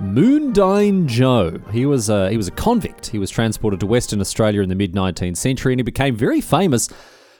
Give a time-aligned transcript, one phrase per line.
[0.00, 1.60] Moondyne Joe.
[1.72, 3.08] He was a, he was a convict.
[3.08, 6.40] He was transported to Western Australia in the mid 19th century, and he became very
[6.40, 6.88] famous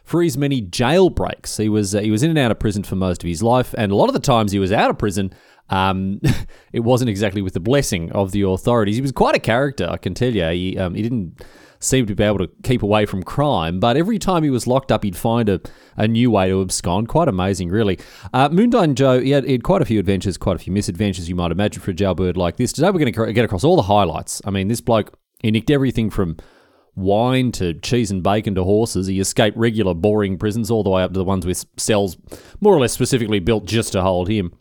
[0.04, 1.58] for his many jailbreaks.
[1.58, 3.74] He was uh, he was in and out of prison for most of his life,
[3.76, 5.32] and a lot of the times he was out of prison.
[5.70, 6.20] Um,
[6.72, 8.96] it wasn't exactly with the blessing of the authorities.
[8.96, 10.48] He was quite a character, I can tell you.
[10.48, 11.42] He um, he didn't
[11.84, 14.90] seemed to be able to keep away from crime, but every time he was locked
[14.90, 15.60] up, he'd find a,
[15.96, 17.08] a new way to abscond.
[17.08, 17.98] Quite amazing, really.
[18.32, 21.28] Uh, Moondyne Joe, he had, he had, quite a few adventures, quite a few misadventures,
[21.28, 22.72] you might imagine, for a jailbird like this.
[22.72, 24.40] Today, we're going to get across all the highlights.
[24.44, 26.36] I mean, this bloke, he nicked everything from
[26.96, 29.06] wine to cheese and bacon to horses.
[29.06, 32.16] He escaped regular, boring prisons all the way up to the ones with cells
[32.60, 34.54] more or less specifically built just to hold him.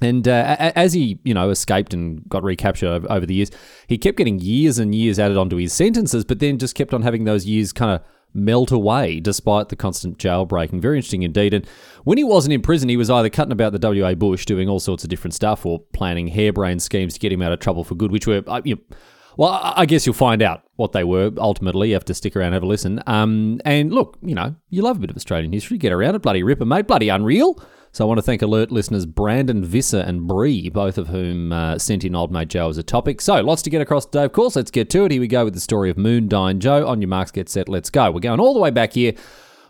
[0.00, 3.50] And uh, as he, you know, escaped and got recaptured over, the years,
[3.86, 7.02] he kept getting years and years added onto his sentences, but then just kept on
[7.02, 8.02] having those years kind of
[8.34, 10.80] melt away despite the constant jailbreaking.
[10.80, 11.54] Very interesting indeed.
[11.54, 11.66] And
[12.04, 14.80] when he wasn't in prison, he was either cutting about the WA bush, doing all
[14.80, 17.94] sorts of different stuff, or planning harebrained schemes to get him out of trouble for
[17.94, 18.96] good, which were, uh, you know,
[19.38, 21.88] well, I guess you'll find out what they were ultimately.
[21.88, 23.00] You have to stick around and have a listen.
[23.06, 25.78] Um, and look, you know, you love a bit of Australian history.
[25.78, 26.22] Get around it.
[26.22, 26.88] Bloody ripper, mate.
[26.88, 27.62] Bloody unreal.
[27.98, 31.78] So I want to thank alert listeners Brandon Visser and Bree, both of whom uh,
[31.78, 33.20] sent in Old Mate Joe as a topic.
[33.20, 34.54] So lots to get across today, of course.
[34.54, 35.10] Let's get to it.
[35.10, 36.86] Here we go with the story of Moondyne Joe.
[36.86, 38.12] On your marks, get set, let's go.
[38.12, 39.14] We're going all the way back here,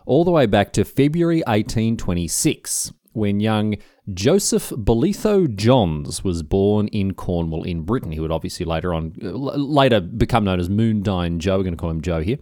[0.05, 3.77] all the way back to February 1826, when young
[4.13, 8.11] Joseph Bolitho Johns was born in Cornwall in Britain.
[8.11, 11.57] He would obviously later on, later become known as Moondyne Joe.
[11.57, 12.37] We're going to call him Joe here.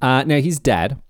[0.00, 1.00] Uh, now, his dad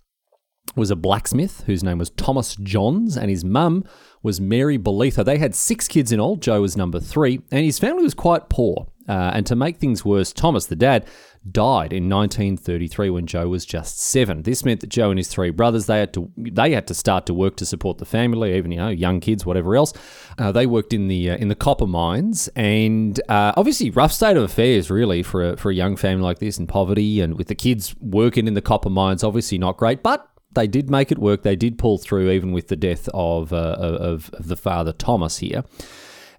[0.76, 3.84] was a blacksmith whose name was Thomas Johns, and his mum
[4.22, 5.24] was Mary Bolitho.
[5.24, 6.36] They had six kids in all.
[6.36, 8.86] Joe was number three, and his family was quite poor.
[9.08, 11.04] Uh, and to make things worse, Thomas, the dad,
[11.50, 14.42] died in 1933 when Joe was just seven.
[14.42, 17.26] This meant that Joe and his three brothers they had to they had to start
[17.26, 19.92] to work to support the family, even you know young kids, whatever else.
[20.38, 24.36] Uh, they worked in the uh, in the copper mines, and uh, obviously rough state
[24.36, 27.48] of affairs really for a, for a young family like this in poverty, and with
[27.48, 31.18] the kids working in the copper mines, obviously not great, but they did make it
[31.18, 31.42] work.
[31.42, 35.64] They did pull through, even with the death of, uh, of, the father Thomas here.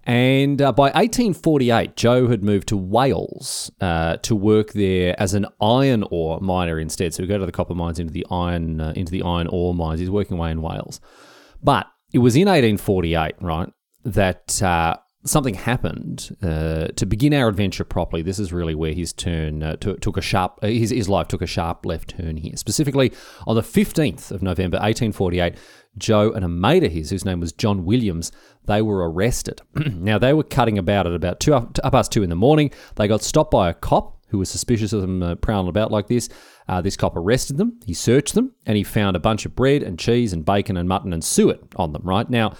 [0.06, 5.46] And uh, by 1848, Joe had moved to Wales uh, to work there as an
[5.60, 7.14] iron ore miner instead.
[7.14, 9.74] So we go to the copper mines into the iron uh, into the iron ore
[9.74, 10.00] mines.
[10.00, 11.00] He's working away in Wales,
[11.62, 13.72] but it was in 1848, right,
[14.04, 18.22] that uh, something happened uh, to begin our adventure properly.
[18.22, 21.42] This is really where his turn uh, took a sharp, uh, his, his life took
[21.42, 22.56] a sharp left turn here.
[22.56, 23.12] Specifically,
[23.46, 25.56] on the 15th of November 1848,
[25.96, 28.32] Joe and a mate of his, whose name was John Williams,
[28.64, 29.62] they were arrested.
[29.74, 32.70] now, they were cutting about at about two, up past two in the morning.
[32.96, 36.08] They got stopped by a cop who was suspicious of them uh, prowling about like
[36.08, 36.28] this.
[36.68, 39.82] Uh, this cop arrested them, he searched them, and he found a bunch of bread
[39.82, 42.28] and cheese and bacon and mutton and suet on them, right?
[42.28, 42.54] Now,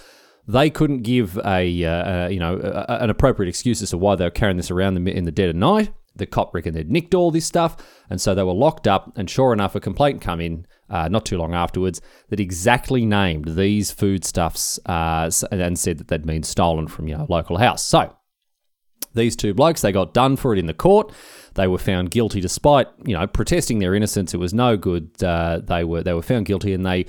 [0.47, 4.25] they couldn't give a, uh, you know a, an appropriate excuse as to why they
[4.25, 5.91] were carrying this around in the dead of night.
[6.15, 7.75] The cop reckoned they'd nicked all this stuff,
[8.09, 9.11] and so they were locked up.
[9.17, 13.55] And sure enough, a complaint come in uh, not too long afterwards that exactly named
[13.55, 17.83] these foodstuffs uh, and said that they'd been stolen from your know, local house.
[17.83, 18.15] So
[19.13, 21.11] these two blokes, they got done for it in the court.
[21.55, 24.33] They were found guilty despite you know protesting their innocence.
[24.33, 25.11] It was no good.
[25.23, 27.07] Uh, they were they were found guilty, and they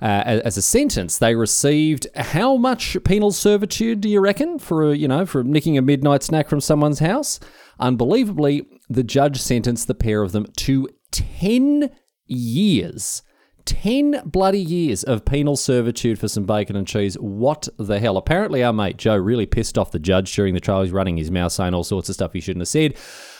[0.00, 5.08] uh, as a sentence, they received how much penal servitude do you reckon for you
[5.08, 7.40] know for nicking a midnight snack from someone's house?
[7.78, 11.90] Unbelievably, the judge sentenced the pair of them to ten
[12.26, 13.22] years.
[13.64, 17.16] 10 bloody years of penal servitude for some bacon and cheese.
[17.16, 18.16] What the hell?
[18.16, 20.82] Apparently, our mate Joe really pissed off the judge during the trial.
[20.82, 22.96] He's running his mouth saying all sorts of stuff he shouldn't have said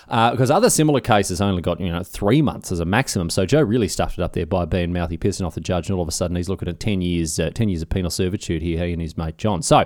[0.08, 3.30] uh, because other similar cases only got you know three months as a maximum.
[3.30, 5.96] So Joe really stuffed it up there by being mouthy, pissing off the judge, and
[5.96, 8.62] all of a sudden he's looking at ten years, uh, ten years of penal servitude
[8.62, 9.62] here, he and his mate John.
[9.62, 9.84] So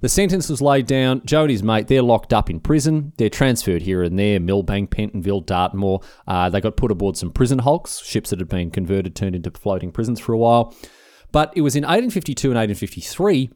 [0.00, 1.22] the sentence was laid down.
[1.24, 3.12] Joe and his mate they're locked up in prison.
[3.18, 6.00] They're transferred here and there, Millbank, Pentonville, Dartmoor.
[6.26, 9.50] Uh, they got put aboard some prison hulks, ships that had been converted, turned into
[9.52, 10.74] floating prisons for a while.
[11.30, 13.50] But it was in 1852 and 1853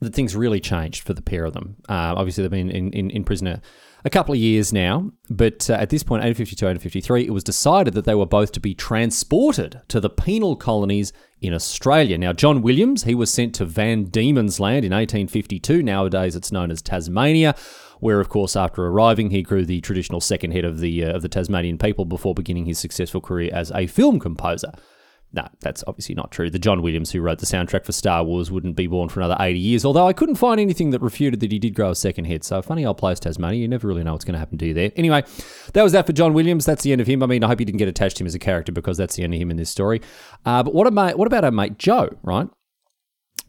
[0.00, 1.76] that things really changed for the pair of them.
[1.88, 3.60] Uh, obviously, they've been in, in, in prison
[4.04, 7.94] a, couple of years now, but uh, at this point, 1852, 1853, it was decided
[7.94, 12.18] that they were both to be transported to the penal colonies in Australia.
[12.18, 15.82] Now, John Williams, he was sent to Van Diemen's Land in 1852.
[15.82, 17.54] Nowadays, it's known as Tasmania,
[18.00, 21.22] where, of course, after arriving, he grew the traditional second head of the uh, of
[21.22, 24.72] the Tasmanian people before beginning his successful career as a film composer.
[25.32, 26.50] No, that's obviously not true.
[26.50, 29.36] The John Williams who wrote the soundtrack for Star Wars wouldn't be born for another
[29.38, 32.24] 80 years, although I couldn't find anything that refuted that he did grow a second
[32.24, 32.42] head.
[32.42, 33.60] So, funny old place, Tasmania.
[33.60, 34.90] You never really know what's going to happen to you there.
[34.96, 35.22] Anyway,
[35.72, 36.64] that was that for John Williams.
[36.66, 37.22] That's the end of him.
[37.22, 39.14] I mean, I hope you didn't get attached to him as a character because that's
[39.14, 40.00] the end of him in this story.
[40.44, 42.48] Uh, but what about, what about our mate Joe, right?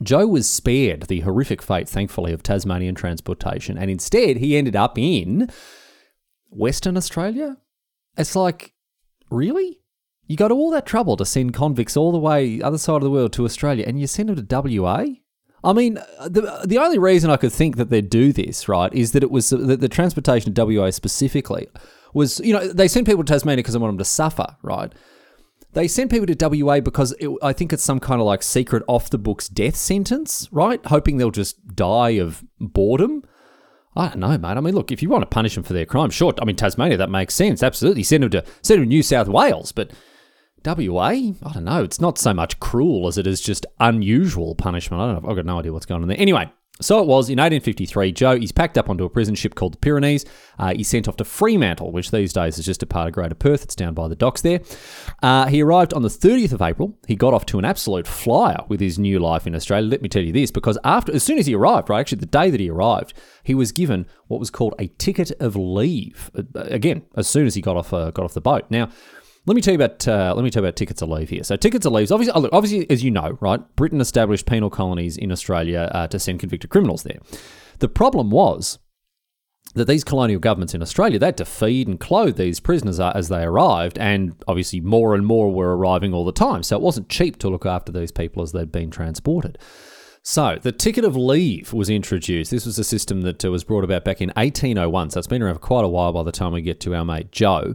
[0.04, 4.98] Joe was spared the horrific fate, thankfully, of Tasmanian transportation, and instead he ended up
[4.98, 5.50] in
[6.50, 7.58] Western Australia.
[8.18, 8.74] It's like,
[9.30, 9.81] really?
[10.28, 13.02] You go to all that trouble to send convicts all the way other side of
[13.04, 15.06] the world to Australia, and you send them to WA.
[15.64, 18.68] I mean, uh, the uh, the only reason I could think that they'd do this,
[18.68, 21.68] right, is that it was uh, that the transportation to WA specifically
[22.14, 24.92] was, you know, they send people to Tasmania because they want them to suffer, right?
[25.74, 28.84] They send people to WA because it, I think it's some kind of like secret
[28.88, 30.86] off the books death sentence, right?
[30.88, 33.24] Hoping they'll just die of boredom.
[33.96, 34.58] I don't know, mate.
[34.58, 36.34] I mean, look, if you want to punish them for their crime, sure.
[36.42, 37.62] I mean, Tasmania, that makes sense.
[37.62, 39.92] Absolutely, send them to send them to New South Wales, but
[40.66, 41.08] WA?
[41.08, 41.84] I don't know.
[41.84, 45.02] It's not so much cruel as it is just unusual punishment.
[45.02, 45.30] I don't know.
[45.30, 46.20] I've got no idea what's going on there.
[46.20, 48.12] Anyway, so it was in 1853.
[48.12, 50.26] Joe, he's packed up onto a prison ship called the Pyrenees.
[50.58, 53.36] Uh, he's sent off to Fremantle, which these days is just a part of Greater
[53.36, 53.64] Perth.
[53.64, 54.62] It's down by the docks there.
[55.22, 56.98] Uh, he arrived on the 30th of April.
[57.08, 59.90] He got off to an absolute flyer with his new life in Australia.
[59.90, 62.26] Let me tell you this, because after, as soon as he arrived, right, actually the
[62.26, 66.32] day that he arrived, he was given what was called a ticket of leave.
[66.36, 68.66] Uh, again, as soon as he got off, uh, got off the boat.
[68.70, 68.90] Now.
[69.46, 71.44] Let me tell you about uh, let me tell you about tickets of leave here.
[71.44, 73.60] So tickets of leave, obviously, obviously, as you know, right?
[73.76, 77.18] Britain established penal colonies in Australia uh, to send convicted criminals there.
[77.80, 78.78] The problem was
[79.74, 83.14] that these colonial governments in Australia they had to feed and clothe these prisoners uh,
[83.16, 86.62] as they arrived, and obviously more and more were arriving all the time.
[86.62, 89.58] So it wasn't cheap to look after these people as they'd been transported.
[90.24, 92.52] So the ticket of leave was introduced.
[92.52, 95.10] This was a system that uh, was brought about back in 1801.
[95.10, 97.04] So it's been around for quite a while by the time we get to our
[97.04, 97.74] mate Joe.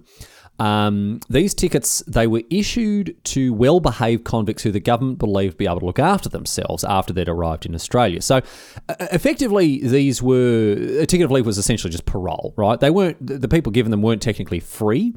[0.59, 5.81] Um, these tickets they were issued to well-behaved convicts who the government believed be able
[5.81, 8.23] to look after themselves after they'd arrived in Australia.
[8.23, 8.37] So,
[8.89, 12.81] uh, effectively, these were a ticket of leave was essentially just parole, right?
[12.81, 15.15] They weren't the people given them weren't technically free,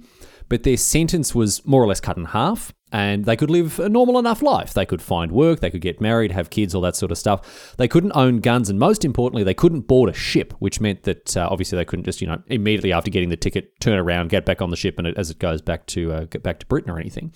[0.49, 3.89] but their sentence was more or less cut in half and they could live a
[3.89, 4.73] normal enough life.
[4.73, 7.75] They could find work, they could get married, have kids, all that sort of stuff.
[7.77, 11.37] They couldn't own guns, and most importantly, they couldn't board a ship, which meant that
[11.37, 14.45] uh, obviously they couldn't just you know immediately after getting the ticket turn around, get
[14.45, 16.65] back on the ship, and it, as it goes back to uh, get back to
[16.65, 17.33] Britain or anything.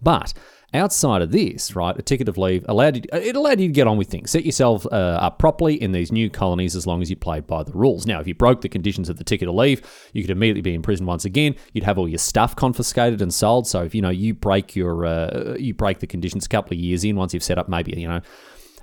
[0.00, 0.34] But
[0.74, 3.86] Outside of this, right, a ticket of leave allowed you, it allowed you to get
[3.86, 7.08] on with things, set yourself uh, up properly in these new colonies as long as
[7.08, 8.04] you played by the rules.
[8.04, 9.80] Now, if you broke the conditions of the ticket of leave,
[10.12, 11.54] you could immediately be in prison once again.
[11.72, 13.68] You'd have all your stuff confiscated and sold.
[13.68, 16.80] So if you know you break your uh, you break the conditions a couple of
[16.80, 18.20] years in, once you've set up maybe you know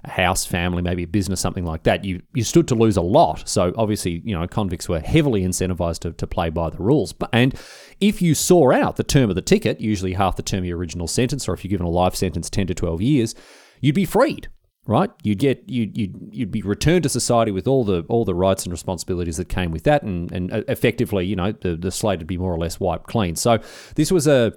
[0.04, 3.02] a house, family, maybe a business, something like that, you you stood to lose a
[3.02, 3.48] lot.
[3.48, 7.14] So obviously, you know, convicts were heavily incentivized to, to play by the rules.
[7.32, 7.54] And
[8.02, 10.78] if you saw out the term of the ticket, usually half the term of your
[10.78, 13.36] original sentence, or if you're given a life sentence, ten to twelve years,
[13.82, 14.50] you'd be freed.
[14.86, 18.36] Right, you'd get you'd, you'd you'd be returned to society with all the all the
[18.36, 21.90] rights and responsibilities that came with that, and and uh, effectively, you know, the the
[21.90, 23.38] slate would be more or less wiped clean.
[23.38, 23.60] So
[23.96, 24.52] this was a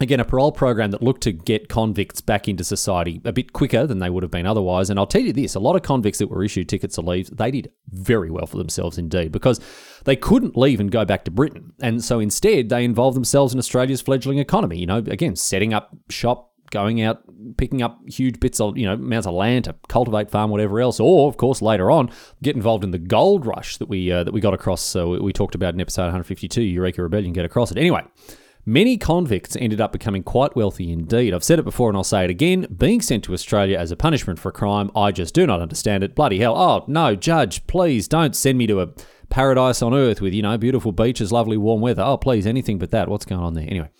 [0.00, 3.86] again, a parole program that looked to get convicts back into society a bit quicker
[3.86, 4.90] than they would have been otherwise.
[4.90, 7.34] And I'll tell you this a lot of convicts that were issued tickets to leave,
[7.34, 9.60] they did very well for themselves indeed because
[10.04, 11.72] they couldn't leave and go back to Britain.
[11.80, 14.78] And so instead, they involved themselves in Australia's fledgling economy.
[14.78, 17.22] You know, again, setting up shop, going out,
[17.56, 20.98] picking up huge bits of, you know, amounts of land to cultivate, farm, whatever else,
[20.98, 22.10] or of course later on
[22.42, 24.82] get involved in the gold rush that we uh, that we got across.
[24.82, 27.78] So we talked about in episode 152, Eureka Rebellion, get across it.
[27.78, 28.02] Anyway.
[28.66, 31.34] Many convicts ended up becoming quite wealthy indeed.
[31.34, 32.66] I've said it before and I'll say it again.
[32.74, 36.02] Being sent to Australia as a punishment for a crime, I just do not understand
[36.02, 36.14] it.
[36.14, 36.56] Bloody hell.
[36.56, 38.88] Oh, no, Judge, please don't send me to a
[39.28, 42.02] paradise on earth with, you know, beautiful beaches, lovely warm weather.
[42.02, 43.08] Oh, please, anything but that.
[43.08, 43.68] What's going on there?
[43.68, 43.90] Anyway.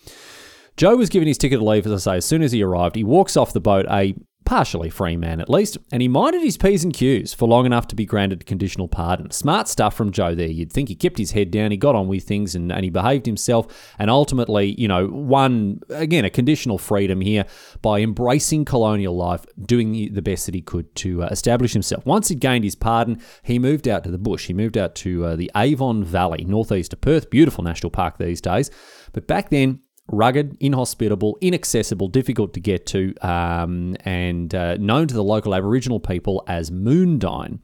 [0.76, 2.96] Joe was given his ticket to leave, as I say, as soon as he arrived.
[2.96, 6.56] He walks off the boat, a partially free man at least, and he minded his
[6.56, 9.30] P's and Q's for long enough to be granted conditional pardon.
[9.30, 10.48] Smart stuff from Joe there.
[10.48, 12.90] You'd think he kept his head down, he got on with things, and, and he
[12.90, 17.44] behaved himself, and ultimately, you know, won, again, a conditional freedom here
[17.82, 22.04] by embracing colonial life, doing the best that he could to uh, establish himself.
[22.06, 24.46] Once he'd gained his pardon, he moved out to the bush.
[24.46, 27.30] He moved out to uh, the Avon Valley, northeast of Perth.
[27.30, 28.70] Beautiful national park these days.
[29.12, 35.14] But back then, rugged, inhospitable, inaccessible, difficult to get to, um, and uh, known to
[35.14, 37.58] the local Aboriginal people as Moondyne.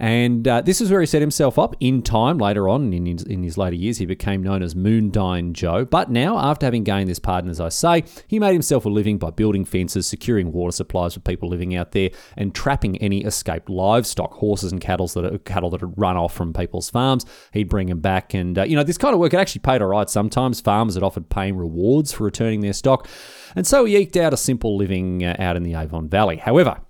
[0.00, 3.22] And uh, this is where he set himself up in time later on in his,
[3.22, 3.98] in his later years.
[3.98, 5.84] He became known as Moondyne Joe.
[5.84, 9.18] But now, after having gained this pardon, as I say, he made himself a living
[9.18, 13.68] by building fences, securing water supplies for people living out there, and trapping any escaped
[13.68, 17.26] livestock, horses and cattle that, are, cattle that had run off from people's farms.
[17.52, 18.32] He'd bring them back.
[18.32, 20.62] And, uh, you know, this kind of work had actually paid all right sometimes.
[20.62, 23.06] Farmers had offered paying rewards for returning their stock.
[23.54, 26.38] And so he eked out a simple living uh, out in the Avon Valley.
[26.38, 26.80] However,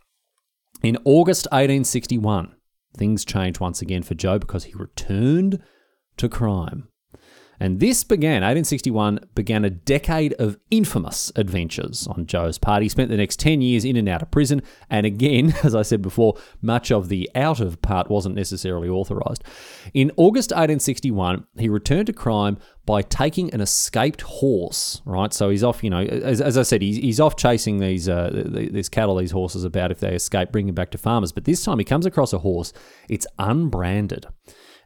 [0.84, 2.54] in August 1861,
[2.96, 5.62] Things changed once again for Joe because he returned
[6.16, 6.88] to crime.
[7.62, 12.82] And this began, 1861, began a decade of infamous adventures on Joe's part.
[12.82, 14.62] He spent the next 10 years in and out of prison.
[14.88, 19.44] And again, as I said before, much of the out of part wasn't necessarily authorised.
[19.92, 25.32] In August 1861, he returned to crime by taking an escaped horse, right?
[25.34, 28.30] So he's off, you know, as, as I said, he's, he's off chasing these, uh,
[28.32, 31.30] these cattle, these horses about if they escape, bringing back to farmers.
[31.30, 32.72] But this time he comes across a horse,
[33.10, 34.26] it's unbranded.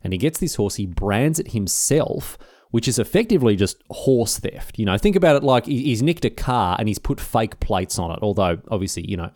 [0.02, 2.36] And he gets this horse, he brands it himself
[2.74, 4.80] which is effectively just horse theft.
[4.80, 8.00] You know, think about it like he's nicked a car and he's put fake plates
[8.00, 9.30] on it, although obviously, you know,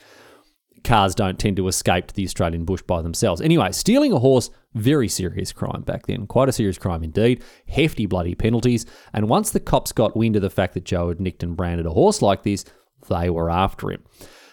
[0.83, 3.41] cars don't tend to escape to the Australian bush by themselves.
[3.41, 6.27] Anyway, stealing a horse, very serious crime back then.
[6.27, 7.45] Quite a serious crime indeed.
[7.69, 8.87] Hefty bloody penalties.
[9.13, 11.87] And once the cops got wind of the fact that Joe had nicked and branded
[11.87, 12.65] a horse like this,
[13.09, 14.03] they were after him.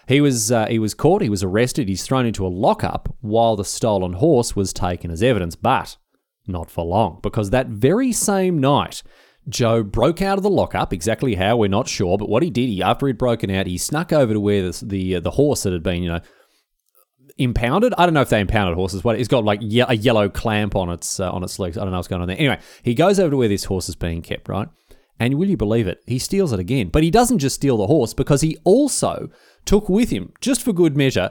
[0.06, 3.56] He was uh, he was caught, he was arrested, he's thrown into a lockup while
[3.56, 5.56] the stolen horse was taken as evidence.
[5.56, 5.96] But
[6.48, 9.02] not for long, because that very same night,
[9.48, 10.92] Joe broke out of the lockup.
[10.92, 13.78] Exactly how we're not sure, but what he did, he after he'd broken out, he
[13.78, 16.20] snuck over to where the the, uh, the horse that had been, you know,
[17.38, 17.94] impounded.
[17.96, 19.04] I don't know if they impounded horses.
[19.04, 21.76] What it's got like ye- a yellow clamp on its uh, on its legs.
[21.78, 22.38] I don't know what's going on there.
[22.38, 24.68] Anyway, he goes over to where this horse is being kept, right?
[25.18, 26.02] And will you believe it?
[26.06, 26.88] He steals it again.
[26.88, 29.30] But he doesn't just steal the horse because he also
[29.64, 31.30] took with him, just for good measure,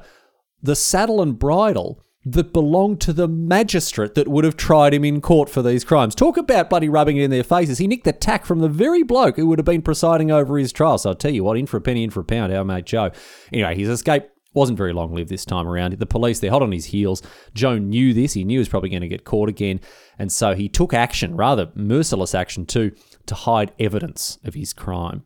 [0.62, 5.22] the saddle and bridle that belonged to the magistrate that would have tried him in
[5.22, 6.16] court for these crimes.
[6.16, 7.78] Talk about bloody rubbing it in their faces.
[7.78, 10.74] He nicked the tack from the very bloke who would have been presiding over his
[10.74, 10.98] trial.
[10.98, 12.86] So I'll tell you what, in for a penny, in for a pound, our mate
[12.86, 13.12] Joe.
[13.54, 14.24] Anyway, his escape
[14.56, 15.94] wasn't very long lived this time around.
[15.94, 17.22] The police, they're hot on his heels.
[17.54, 18.34] Joe knew this.
[18.34, 19.82] He knew he was probably going to get caught again.
[20.18, 22.92] And so he took action, rather merciless action too,
[23.28, 25.26] to hide evidence of his crime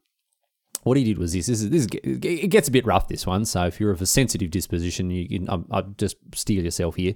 [0.84, 1.48] what he did was this.
[1.48, 3.08] This, is, this is, it gets a bit rough.
[3.08, 6.64] This one, so if you're of a sensitive disposition, you can I, I just steel
[6.64, 7.14] yourself here.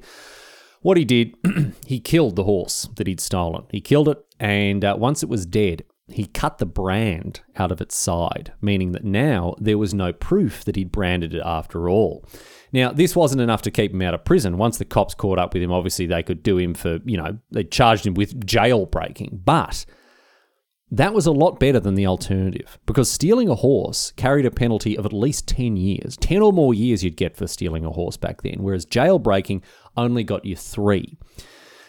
[0.82, 1.36] What he did,
[1.86, 3.66] he killed the horse that he'd stolen.
[3.72, 7.80] He killed it, and uh, once it was dead, he cut the brand out of
[7.80, 12.26] its side, meaning that now there was no proof that he'd branded it after all.
[12.74, 14.58] Now, this wasn't enough to keep him out of prison.
[14.58, 17.38] Once the cops caught up with him, obviously they could do him for, you know,
[17.52, 19.40] they charged him with jailbreaking.
[19.46, 19.86] But
[20.94, 24.96] that was a lot better than the alternative because stealing a horse carried a penalty
[24.96, 26.16] of at least 10 years.
[26.18, 29.64] 10 or more years you'd get for stealing a horse back then, whereas jailbreaking
[29.98, 31.18] only got you three.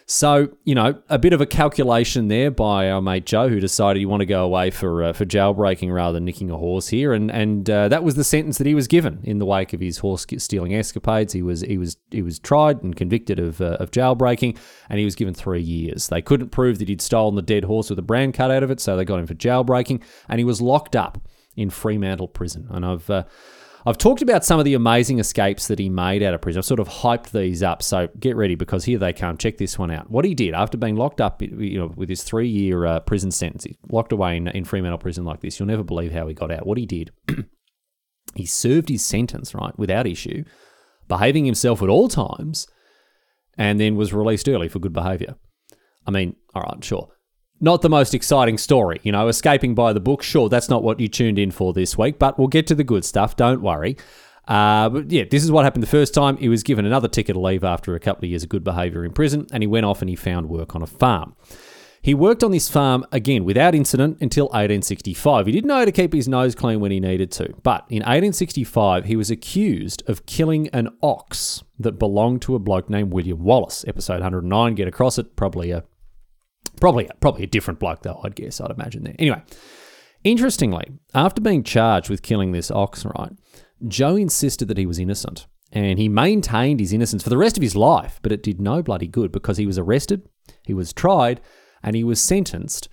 [0.06, 4.00] So, you know, a bit of a calculation there by our mate Joe, who decided
[4.00, 7.14] he wanted to go away for uh, for jailbreaking rather than nicking a horse here,
[7.14, 9.80] and and uh, that was the sentence that he was given in the wake of
[9.80, 11.32] his horse stealing escapades.
[11.32, 14.58] He was he was he was tried and convicted of uh, of jailbreaking,
[14.90, 16.08] and he was given three years.
[16.08, 18.70] They couldn't prove that he'd stolen the dead horse with a brand cut out of
[18.70, 21.18] it, so they got him for jailbreaking, and he was locked up
[21.56, 22.66] in Fremantle Prison.
[22.70, 23.24] And I've uh,
[23.86, 26.60] I've talked about some of the amazing escapes that he made out of prison.
[26.60, 29.36] I've sort of hyped these up, so get ready because here they come.
[29.36, 30.10] Check this one out.
[30.10, 33.66] What he did after being locked up, you know, with his three-year uh, prison sentence,
[33.90, 35.58] locked away in, in Fremantle prison like this.
[35.58, 36.66] You'll never believe how he got out.
[36.66, 37.10] What he did,
[38.34, 40.44] he served his sentence right without issue,
[41.06, 42.66] behaving himself at all times,
[43.58, 45.34] and then was released early for good behaviour.
[46.06, 47.13] I mean, all right, sure
[47.64, 49.00] not the most exciting story.
[49.02, 51.98] You know, escaping by the book, sure, that's not what you tuned in for this
[51.98, 53.96] week, but we'll get to the good stuff, don't worry.
[54.46, 56.36] Uh, but yeah, this is what happened the first time.
[56.36, 59.04] He was given another ticket to leave after a couple of years of good behaviour
[59.04, 61.34] in prison, and he went off and he found work on a farm.
[62.02, 65.46] He worked on this farm again without incident until 1865.
[65.46, 68.00] He didn't know how to keep his nose clean when he needed to, but in
[68.00, 73.42] 1865 he was accused of killing an ox that belonged to a bloke named William
[73.42, 73.86] Wallace.
[73.88, 75.82] Episode 109, get across it, probably a
[76.80, 78.20] Probably, probably a different bloke though.
[78.24, 78.60] I'd guess.
[78.60, 79.16] I'd imagine there.
[79.18, 79.42] Anyway,
[80.22, 83.32] interestingly, after being charged with killing this ox, right,
[83.86, 87.62] Joe insisted that he was innocent, and he maintained his innocence for the rest of
[87.62, 88.20] his life.
[88.22, 90.28] But it did no bloody good because he was arrested,
[90.64, 91.40] he was tried,
[91.82, 92.88] and he was sentenced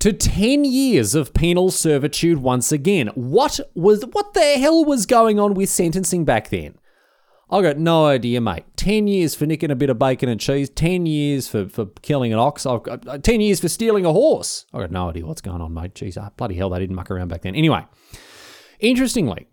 [0.00, 3.08] to 10 years of penal servitude once again.
[3.14, 6.77] What was what the hell was going on with sentencing back then?
[7.50, 8.64] I got no idea, mate.
[8.76, 12.32] 10 years for nicking a bit of bacon and cheese, 10 years for, for killing
[12.32, 14.66] an ox, I've got uh, 10 years for stealing a horse.
[14.74, 15.94] I got no idea what's going on, mate.
[15.94, 17.54] Jeez, ah, bloody hell, they didn't muck around back then.
[17.54, 17.86] Anyway,
[18.80, 19.46] interestingly,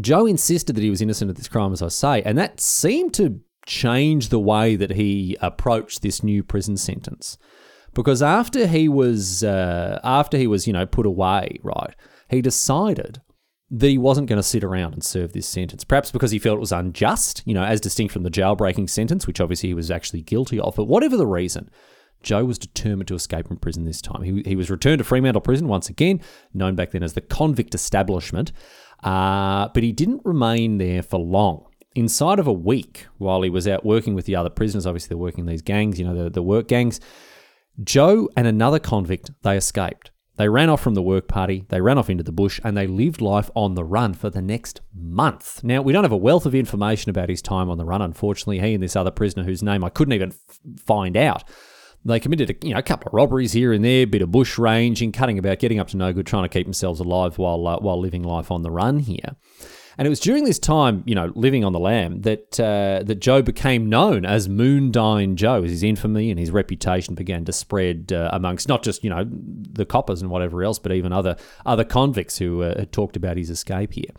[0.00, 3.14] Joe insisted that he was innocent of this crime, as I say, and that seemed
[3.14, 7.36] to change the way that he approached this new prison sentence.
[7.94, 11.96] Because after he was, uh, after he was, you know, put away, right,
[12.28, 13.22] he decided
[13.70, 15.82] that he wasn't going to sit around and serve this sentence.
[15.82, 19.26] Perhaps because he felt it was unjust, you know, as distinct from the jailbreaking sentence,
[19.26, 20.76] which obviously he was actually guilty of.
[20.76, 21.70] But whatever the reason,
[22.22, 24.22] Joe was determined to escape from prison this time.
[24.22, 26.20] He, he was returned to Fremantle Prison once again,
[26.54, 28.52] known back then as the convict establishment,
[29.02, 31.66] uh, but he didn't remain there for long.
[31.94, 35.18] Inside of a week, while he was out working with the other prisoners, obviously they're
[35.18, 37.00] working these gangs, you know, the, the work gangs,
[37.82, 40.10] Joe and another convict, they escaped.
[40.36, 42.86] They ran off from the work party, they ran off into the bush, and they
[42.86, 45.64] lived life on the run for the next month.
[45.64, 48.60] Now, we don't have a wealth of information about his time on the run, unfortunately.
[48.60, 51.44] He and this other prisoner, whose name I couldn't even f- find out,
[52.04, 54.30] they committed a, you know, a couple of robberies here and there, a bit of
[54.30, 57.66] bush ranging, cutting about, getting up to no good, trying to keep themselves alive while,
[57.66, 59.36] uh, while living life on the run here.
[59.98, 63.20] And it was during this time, you know, living on the lam, that uh, that
[63.20, 65.62] Joe became known as Moondyne Joe.
[65.62, 69.86] His infamy and his reputation began to spread uh, amongst not just you know the
[69.86, 73.50] coppers and whatever else, but even other other convicts who uh, had talked about his
[73.50, 74.10] escape here.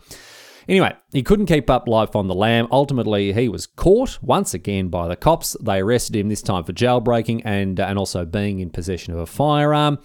[0.68, 2.68] Anyway, he couldn't keep up life on the lam.
[2.70, 5.56] Ultimately, he was caught once again by the cops.
[5.62, 9.26] They arrested him this time for jailbreaking and and also being in possession of a
[9.26, 9.98] firearm.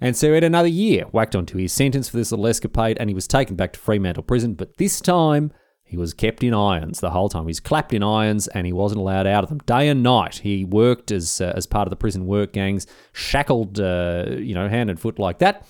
[0.00, 3.14] And so had another year whacked onto his sentence for this little escapade, and he
[3.14, 4.54] was taken back to Fremantle Prison.
[4.54, 5.52] But this time,
[5.84, 7.42] he was kept in irons the whole time.
[7.42, 10.36] He was clapped in irons, and he wasn't allowed out of them day and night.
[10.38, 14.68] He worked as uh, as part of the prison work gangs, shackled, uh, you know,
[14.68, 15.66] hand and foot like that.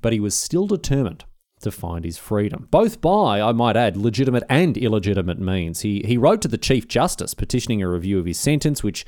[0.00, 1.24] But he was still determined
[1.60, 5.80] to find his freedom, both by, I might add, legitimate and illegitimate means.
[5.80, 9.04] He he wrote to the Chief Justice petitioning a review of his sentence, which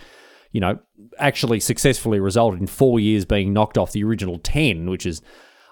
[0.56, 0.78] you know,
[1.18, 5.20] actually successfully resulted in four years being knocked off the original 10, which is,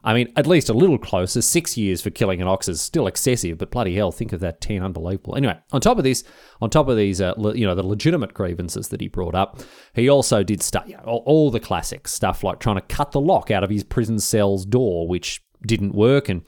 [0.03, 1.41] I mean, at least a little closer.
[1.41, 4.61] Six years for killing an ox is still excessive, but bloody hell, think of that
[4.61, 5.37] 10, unbelievable.
[5.37, 6.23] Anyway, on top of this,
[6.61, 9.63] on top of these, uh, le- you know, the legitimate grievances that he brought up,
[9.95, 13.13] he also did stuff, you know, all, all the classic stuff like trying to cut
[13.13, 16.43] the lock out of his prison cell's door, which didn't work and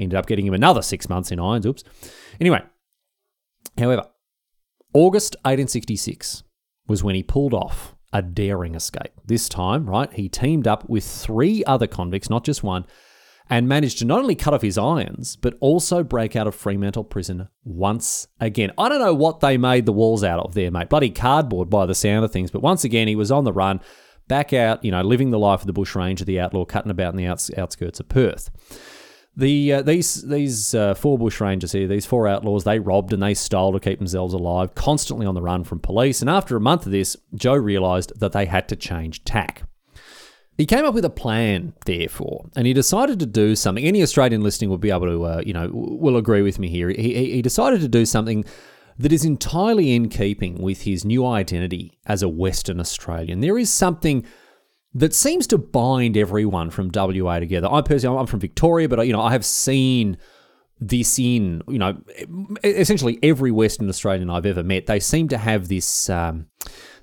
[0.00, 1.64] ended up getting him another six months in irons.
[1.64, 1.84] Oops.
[2.40, 2.60] Anyway,
[3.78, 4.08] however,
[4.92, 6.42] August 1866,
[6.88, 9.12] was when he pulled off a daring escape.
[9.24, 12.86] This time, right, he teamed up with three other convicts, not just one,
[13.50, 17.04] and managed to not only cut off his irons, but also break out of Fremantle
[17.04, 18.72] prison once again.
[18.76, 20.88] I don't know what they made the walls out of there, mate.
[20.88, 22.50] Bloody cardboard by the sound of things.
[22.50, 23.80] But once again, he was on the run,
[24.26, 27.16] back out, you know, living the life of the bushranger, the outlaw, cutting about in
[27.16, 28.50] the outs- outskirts of Perth.
[29.38, 33.22] The uh, these these uh, four bush rangers here, these four outlaws, they robbed and
[33.22, 36.20] they stole to keep themselves alive, constantly on the run from police.
[36.20, 39.62] And after a month of this, Joe realised that they had to change tack.
[40.56, 43.84] He came up with a plan, therefore, and he decided to do something.
[43.84, 46.88] Any Australian listening will be able to, uh, you know, will agree with me here.
[46.88, 48.44] He, he decided to do something
[48.98, 53.38] that is entirely in keeping with his new identity as a Western Australian.
[53.38, 54.24] There is something
[54.98, 57.68] that seems to bind everyone from WA together.
[57.70, 60.18] I personally, I'm from Victoria, but you know, I have seen
[60.80, 62.00] this in you know
[62.62, 64.86] essentially every Western Australian I've ever met.
[64.86, 66.46] They seem to have this um,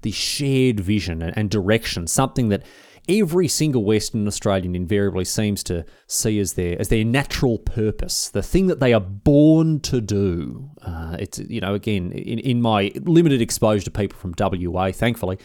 [0.01, 2.63] this shared vision and direction, something that
[3.08, 8.43] every single Western Australian invariably seems to see as their as their natural purpose, the
[8.43, 10.69] thing that they are born to do.
[10.81, 15.38] Uh, it's you know again in, in my limited exposure to people from WA, thankfully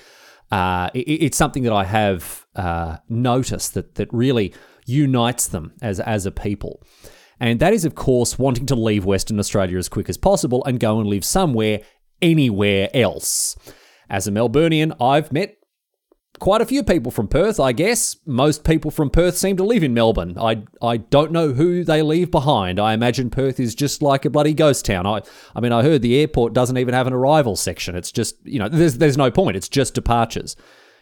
[0.51, 4.55] uh, it, it's something that I have uh, noticed that that really
[4.87, 6.83] unites them as as a people.
[7.41, 10.79] And that is, of course, wanting to leave Western Australia as quick as possible and
[10.79, 11.81] go and live somewhere,
[12.21, 13.57] anywhere else.
[14.11, 15.57] As a Melburnian, I've met
[16.41, 18.17] quite a few people from Perth, I guess.
[18.27, 20.37] Most people from Perth seem to live in Melbourne.
[20.37, 22.81] I I don't know who they leave behind.
[22.81, 25.07] I imagine Perth is just like a bloody ghost town.
[25.07, 25.21] I
[25.55, 27.95] I mean, I heard the airport doesn't even have an arrival section.
[27.95, 29.57] It's just, you know, there's there's no point.
[29.57, 30.57] It's just departures.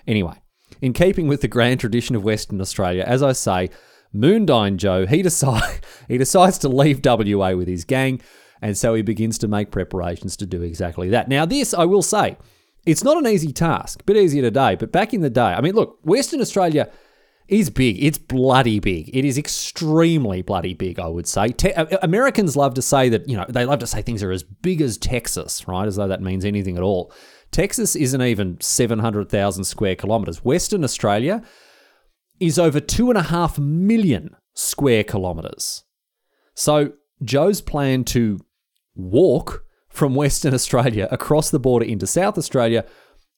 [0.06, 0.34] Anyway,
[0.82, 3.70] in keeping with the grand tradition of Western Australia, as I say,
[4.14, 8.20] Moondyne Joe, he decide he decides to leave WA with his gang,
[8.60, 11.28] and so he begins to make preparations to do exactly that.
[11.28, 12.36] Now, this I will say
[12.86, 15.60] it's not an easy task, a bit easier today, but back in the day, I
[15.60, 16.90] mean, look, Western Australia
[17.48, 18.02] is big.
[18.02, 19.10] It's bloody big.
[19.14, 21.48] It is extremely bloody big, I would say.
[21.48, 24.22] Te- uh, uh, Americans love to say that, you know, they love to say things
[24.22, 25.86] are as big as Texas, right?
[25.86, 27.12] As though that means anything at all.
[27.50, 30.44] Texas isn't even 700,000 square kilometres.
[30.44, 31.42] Western Australia
[32.38, 35.84] is over two and a half million square kilometres.
[36.54, 38.40] So Joe's plan to
[38.94, 42.84] walk from Western Australia across the border into South Australia,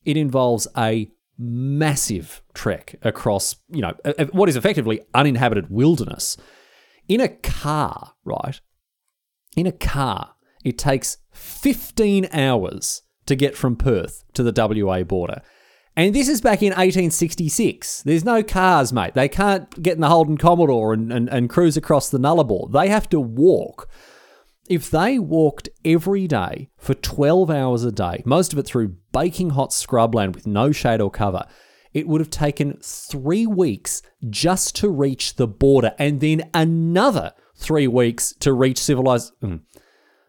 [0.04, 3.94] it involves a massive trek across, you know,
[4.32, 6.36] what is effectively uninhabited wilderness.
[7.08, 8.60] In a car, right?
[9.56, 10.34] In a car,
[10.64, 15.40] it takes 15 hours to get from Perth to the WA border.
[15.96, 18.02] And this is back in 1866.
[18.02, 19.14] There's no cars, mate.
[19.14, 22.70] They can't get in the Holden Commodore and, and, and cruise across the Nullarbor.
[22.72, 23.88] They have to walk.
[24.70, 29.50] If they walked every day for 12 hours a day, most of it through baking
[29.50, 31.44] hot scrubland with no shade or cover,
[31.92, 37.88] it would have taken three weeks just to reach the border and then another three
[37.88, 39.32] weeks to reach civilized.
[39.42, 39.62] Mm.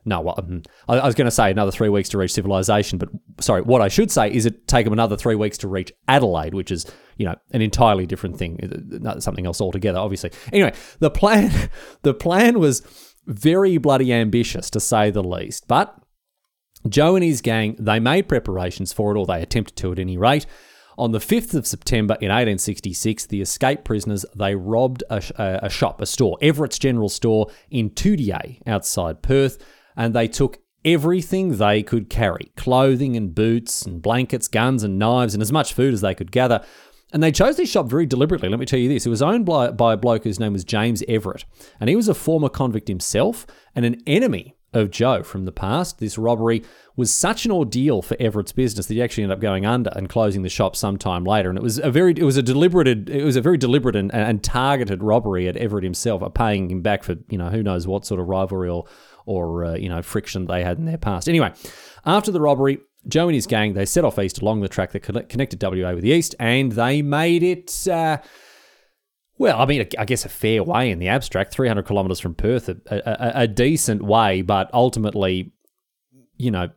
[0.06, 3.10] No, well, mm, I, was going to say another three weeks to reach civilization, but
[3.40, 6.56] sorry, what I should say is it take them another three weeks to reach Adelaide,
[6.56, 10.32] which is you know an entirely different thing, uh, something else altogether, obviously.
[10.52, 11.70] Anyway, the plan,
[12.02, 12.82] the plan was
[13.26, 15.98] very bloody ambitious to say the least, but
[16.88, 20.18] Joe and his gang they made preparations for it, or they attempted to at any
[20.18, 20.46] rate.
[20.98, 26.02] On the 5th of September in 1866, the escaped prisoners they robbed a, a, shop,
[26.02, 29.58] a store, Everett's General Store in Toodyay outside Perth
[29.96, 35.34] and they took everything they could carry clothing and boots and blankets, guns and knives,
[35.34, 36.64] and as much food as they could gather.
[37.14, 38.50] And they chose this shop very deliberately.
[38.50, 39.06] Let me tell you this.
[39.06, 41.46] It was owned by, by a bloke whose name was James Everett.
[41.80, 43.46] And he was a former convict himself
[43.76, 46.00] and an enemy of Joe from the past.
[46.00, 46.64] This robbery
[46.96, 50.08] was such an ordeal for Everett's business that he actually ended up going under and
[50.08, 51.50] closing the shop sometime later.
[51.50, 54.14] And it was a very, it was a deliberate, it was a very deliberate and,
[54.14, 58.06] and targeted robbery at Everett himself, paying him back for you know who knows what
[58.06, 58.86] sort of rivalry or
[59.26, 61.28] or uh, you know friction they had in their past.
[61.28, 61.52] Anyway,
[62.06, 65.02] after the robbery, Joe and his gang they set off east along the track that
[65.02, 67.88] connected WA with the east, and they made it.
[67.88, 68.20] Uh,
[69.38, 72.70] well, I mean, I guess a fair way in the abstract, 300 kilometres from Perth,
[72.70, 75.52] a, a, a, decent way, but ultimately,
[76.38, 76.70] you know,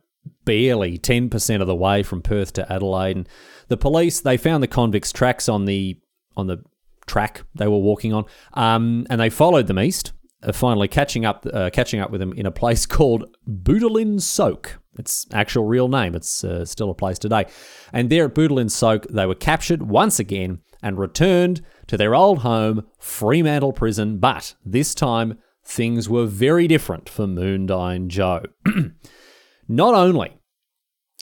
[0.45, 3.17] barely 10% of the way from Perth to Adelaide.
[3.17, 3.29] And
[3.67, 5.99] the police, they found the convicts' tracks on the
[6.35, 6.63] on the
[7.05, 10.11] track they were walking on, um, and they followed them east
[10.53, 14.79] finally catching up uh, catching up with him in a place called Boodalin Soak.
[14.97, 16.15] Its actual real name.
[16.15, 17.45] It's uh, still a place today.
[17.91, 22.39] And there at Boodalin Soak, they were captured once again and returned to their old
[22.39, 24.19] home, Fremantle Prison.
[24.19, 28.43] But this time, things were very different for Moondyne Joe.
[29.67, 30.37] Not only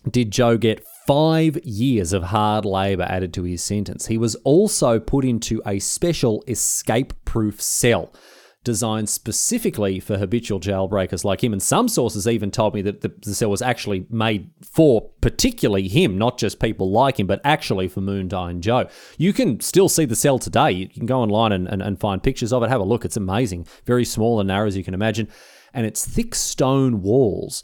[0.10, 5.00] did Joe get five years of hard labour added to his sentence, he was also
[5.00, 8.14] put into a special escape proof cell
[8.64, 11.54] designed specifically for habitual jailbreakers like him.
[11.54, 15.88] And some sources even told me that the, the cell was actually made for particularly
[15.88, 18.88] him, not just people like him, but actually for Moondyne Joe.
[19.18, 20.72] You can still see the cell today.
[20.72, 22.70] You can go online and, and, and find pictures of it.
[22.70, 23.06] Have a look.
[23.06, 23.68] It's amazing.
[23.86, 25.28] Very small and narrow, as you can imagine.
[25.74, 27.64] And it's thick stone walls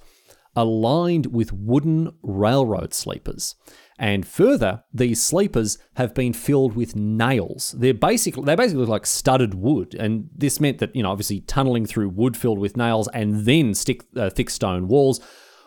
[0.56, 3.56] aligned with wooden railroad sleepers.
[4.00, 7.76] And further, these sleepers have been filled with nails.
[7.78, 11.42] They're basically they basically look like studded wood, and this meant that you know obviously
[11.42, 15.20] tunneling through wood filled with nails and then stick uh, thick stone walls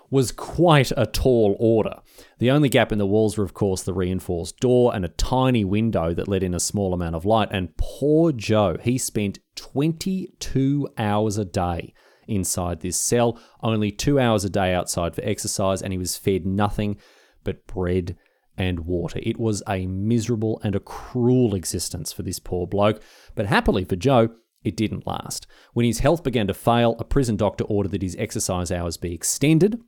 [0.08, 1.96] was quite a tall order.
[2.38, 5.64] The only gap in the walls were, of course, the reinforced door and a tiny
[5.64, 7.48] window that let in a small amount of light.
[7.50, 11.94] And poor Joe, he spent 22 hours a day
[12.28, 16.44] inside this cell, only two hours a day outside for exercise, and he was fed
[16.44, 16.98] nothing
[17.44, 18.16] but bread
[18.57, 19.20] and water.
[19.22, 23.02] It was a miserable and a cruel existence for this poor bloke,
[23.35, 24.31] but happily for Joe,
[24.62, 25.46] it didn't last.
[25.72, 29.14] When his health began to fail, a prison doctor ordered that his exercise hours be
[29.14, 29.81] extended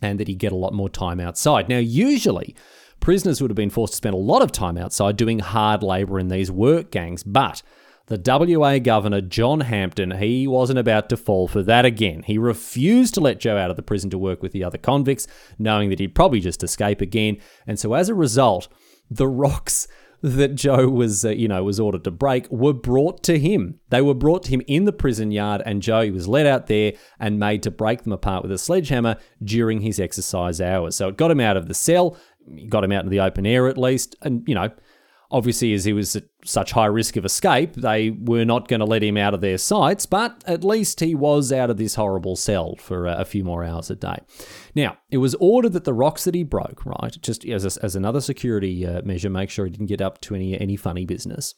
[0.00, 1.68] and that he get a lot more time outside.
[1.68, 2.54] Now, usually,
[3.00, 6.18] prisoners would have been forced to spend a lot of time outside doing hard labour
[6.18, 7.62] in these work gangs, but
[8.06, 8.20] the
[8.58, 12.22] WA governor, John Hampton, he wasn't about to fall for that again.
[12.24, 15.26] He refused to let Joe out of the prison to work with the other convicts,
[15.58, 17.38] knowing that he'd probably just escape again.
[17.66, 18.68] And so as a result,
[19.10, 19.88] the rocks
[20.22, 23.80] that Joe was, uh, you know, was ordered to break were brought to him.
[23.90, 26.92] They were brought to him in the prison yard, and Joe was led out there
[27.18, 30.96] and made to break them apart with a sledgehammer during his exercise hours.
[30.96, 32.16] So it got him out of the cell,
[32.68, 34.70] got him out in the open air at least, and you know,
[35.32, 38.86] Obviously, as he was at such high risk of escape, they were not going to
[38.86, 42.36] let him out of their sights, but at least he was out of this horrible
[42.36, 44.18] cell for a few more hours a day.
[44.74, 47.96] Now, it was ordered that the rocks that he broke, right, just as, a, as
[47.96, 51.54] another security uh, measure, make sure he didn't get up to any, any funny business.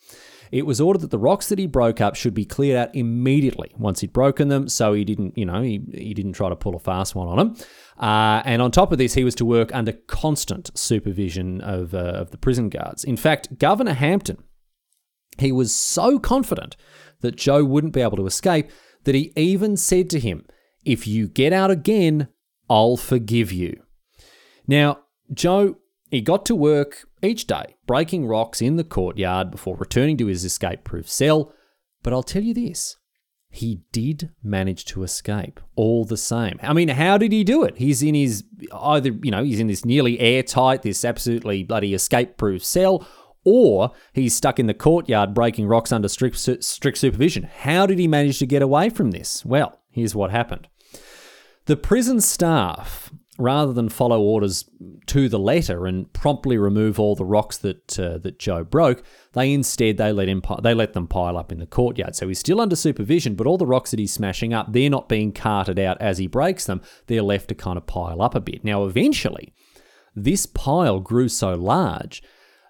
[0.52, 3.72] It was ordered that the rocks that he broke up should be cleared out immediately
[3.76, 6.76] once he'd broken them, so he didn't, you know, he, he didn't try to pull
[6.76, 7.56] a fast one on them.
[7.98, 11.98] Uh, and on top of this, he was to work under constant supervision of, uh,
[11.98, 13.04] of the prison guards.
[13.04, 14.42] In fact, Governor Hampton,
[15.38, 16.76] he was so confident
[17.20, 18.70] that Joe wouldn't be able to escape
[19.04, 20.44] that he even said to him,
[20.84, 22.28] If you get out again,
[22.68, 23.82] I'll forgive you.
[24.66, 25.00] Now,
[25.32, 25.76] Joe,
[26.10, 30.44] he got to work each day, breaking rocks in the courtyard before returning to his
[30.44, 31.52] escape proof cell.
[32.02, 32.96] But I'll tell you this
[33.54, 36.58] he did manage to escape all the same.
[36.60, 37.76] I mean, how did he do it?
[37.76, 42.36] He's in his either, you know, he's in this nearly airtight, this absolutely bloody escape
[42.36, 43.06] proof cell,
[43.44, 47.44] or he's stuck in the courtyard breaking rocks under strict, strict supervision.
[47.44, 49.44] How did he manage to get away from this?
[49.44, 50.66] Well, here's what happened.
[51.66, 54.68] The prison staff rather than follow orders
[55.06, 59.52] to the letter and promptly remove all the rocks that uh, that Joe broke, they
[59.52, 62.16] instead they let him they let them pile up in the courtyard.
[62.16, 65.08] So he's still under supervision, but all the rocks that he's smashing up, they're not
[65.08, 66.80] being carted out as he breaks them.
[67.06, 68.64] They're left to kind of pile up a bit.
[68.64, 69.54] Now, eventually,
[70.14, 72.22] this pile grew so large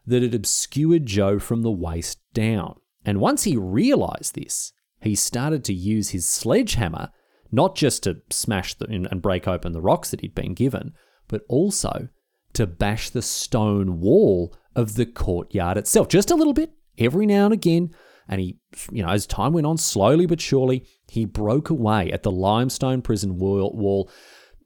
[0.07, 2.77] that it obscured Joe from the waist down.
[3.05, 7.11] And once he realized this, he started to use his sledgehammer
[7.53, 10.93] not just to smash the, and break open the rocks that he'd been given,
[11.29, 12.09] but also
[12.55, 17.45] to bash the stone wall of the courtyard itself, just a little bit, every now
[17.45, 17.91] and again.
[18.27, 18.59] And he,
[18.91, 23.03] you know, as time went on, slowly but surely, he broke away at the limestone
[23.03, 24.11] prison wall,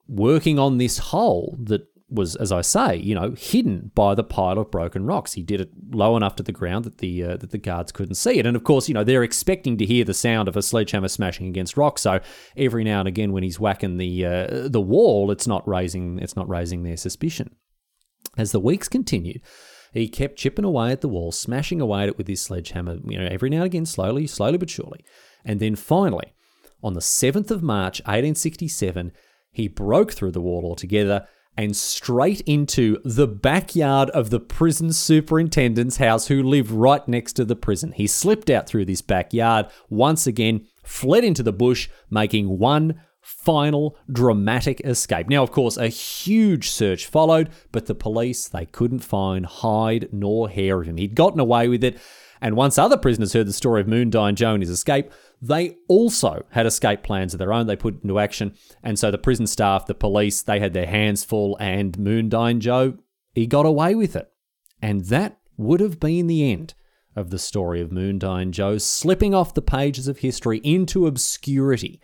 [0.07, 4.59] working on this hole that was, as I say, you know, hidden by the pile
[4.59, 5.35] of broken rocks.
[5.35, 8.15] He did it low enough to the ground that the uh, that the guards couldn't
[8.15, 8.47] see it.
[8.47, 11.49] And of course, you know, they're expecting to hear the sound of a sledgehammer smashing
[11.49, 12.03] against rocks.
[12.03, 12.21] So
[12.57, 16.37] every now and again, when he's whacking the uh, the wall, it's not raising it's
[16.37, 17.55] not raising their suspicion.
[18.39, 19.43] As the weeks continued,
[19.93, 22.99] he kept chipping away at the wall, smashing away at it with his sledgehammer.
[23.05, 25.05] You know, every now and again, slowly, slowly but surely.
[25.45, 26.33] And then finally,
[26.83, 29.13] on the seventh of March, 1867,
[29.51, 35.97] he broke through the wall altogether and straight into the backyard of the prison superintendent's
[35.97, 37.91] house, who lived right next to the prison.
[37.91, 43.97] He slipped out through this backyard once again, fled into the bush, making one final
[44.11, 45.29] dramatic escape.
[45.29, 50.49] Now, of course, a huge search followed, but the police, they couldn't find hide nor
[50.49, 50.97] hair of him.
[50.97, 51.99] He'd gotten away with it.
[52.41, 55.11] And once other prisoners heard the story of Moondyne Joe and his escape,
[55.43, 58.55] they also had escape plans of their own they put into action.
[58.83, 62.95] And so the prison staff, the police, they had their hands full, and Moondyne Joe,
[63.35, 64.31] he got away with it.
[64.81, 66.75] And that would have been the end
[67.15, 72.01] of the story of Moondyne Joe slipping off the pages of history into obscurity,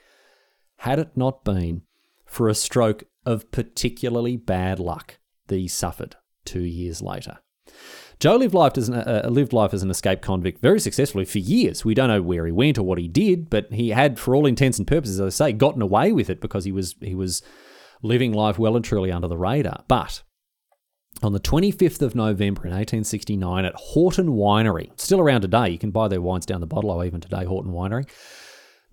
[0.84, 1.80] had it not been
[2.26, 7.38] for a stroke of particularly bad luck that he suffered two years later.
[8.20, 11.38] Joe lived life as an, uh, lived life as an escape convict very successfully for
[11.38, 11.86] years.
[11.86, 14.44] We don't know where he went or what he did, but he had, for all
[14.44, 17.42] intents and purposes, as I say, gotten away with it because he was he was
[18.02, 19.84] living life well and truly under the radar.
[19.88, 20.22] But
[21.22, 25.90] on the 25th of November in 1869 at Houghton Winery, still around today, you can
[25.90, 28.06] buy their wines down the bottle even today, Houghton Winery.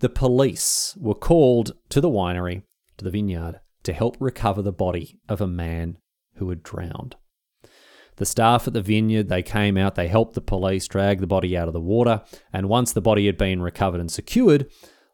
[0.02, 2.64] The police were called to the winery,
[2.96, 5.96] to the vineyard, to help recover the body of a man
[6.34, 7.14] who had drowned.
[8.16, 11.56] The staff at the vineyard, they came out, they helped the police drag the body
[11.56, 14.68] out of the water, and once the body had been recovered and secured,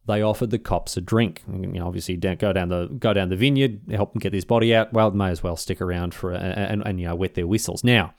[0.06, 1.42] they offered the cops a drink.
[1.46, 4.74] You know, obviously, go down the go down the vineyard, help them get this body
[4.74, 4.94] out.
[4.94, 7.84] Well, may as well stick around for and, and you know wet their whistles.
[7.84, 8.14] Now,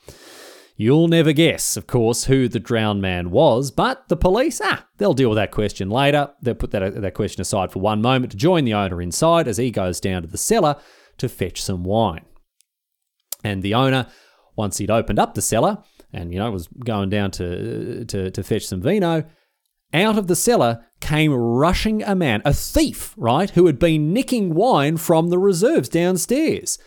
[0.80, 5.13] you'll never guess, of course, who the drowned man was, but the police, ah, they'll
[5.13, 6.32] deal with that question later.
[6.42, 9.58] They'll put that that question aside for one moment to join the owner inside as
[9.58, 10.78] he goes down to the cellar
[11.18, 12.24] to fetch some wine.
[13.44, 14.08] And the owner
[14.56, 15.80] once he'd opened up the cellar
[16.13, 19.26] and, you know, was going down to, to, to fetch some vino,
[19.94, 24.56] out of the cellar came rushing a man, a thief, right, who had been nicking
[24.56, 26.80] wine from the reserves downstairs.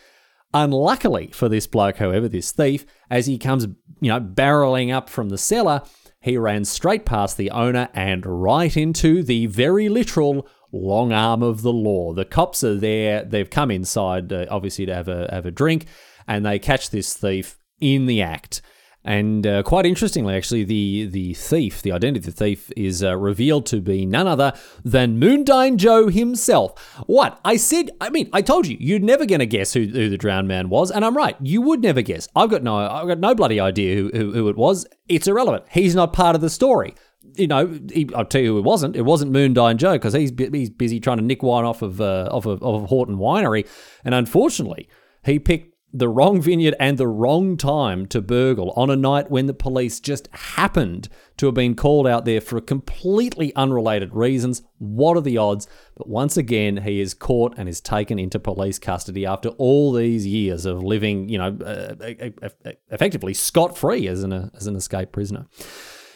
[0.54, 3.66] Unluckily for this bloke, however, this thief, as he comes,
[4.00, 5.82] you know, barreling up from the cellar,
[6.20, 11.62] he ran straight past the owner and right into the very literal long arm of
[11.62, 12.12] the law.
[12.12, 13.24] The cops are there.
[13.24, 15.86] They've come inside, uh, obviously, to have a have a drink,
[16.28, 18.62] and they catch this thief in the act.
[19.04, 23.16] And uh, quite interestingly, actually, the the thief, the identity of the thief, is uh,
[23.16, 24.52] revealed to be none other
[24.84, 26.78] than Moondyne Joe himself.
[27.06, 30.08] What I said, I mean, I told you you're never going to guess who, who
[30.08, 31.36] the drowned man was, and I'm right.
[31.40, 32.28] You would never guess.
[32.36, 34.86] I've got no, I've got no bloody idea who, who, who it was.
[35.08, 35.64] It's irrelevant.
[35.70, 36.94] He's not part of the story.
[37.34, 38.94] You know, he, I'll tell you who it wasn't.
[38.94, 42.28] It wasn't Moondyne Joe because he's he's busy trying to nick wine off of uh,
[42.30, 43.66] off of, of Houghton Winery,
[44.04, 44.88] and unfortunately,
[45.24, 49.46] he picked the wrong vineyard and the wrong time to burgle on a night when
[49.46, 54.62] the police just happened to have been called out there for completely unrelated reasons.
[54.78, 55.66] What are the odds?
[55.94, 60.26] But once again, he is caught and is taken into police custody after all these
[60.26, 64.66] years of living, you know, uh, uh, uh, uh effectively scot free as an, as
[64.66, 65.46] an escaped prisoner.